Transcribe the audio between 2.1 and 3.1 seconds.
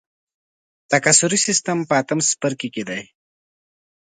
څپرکي کې دی.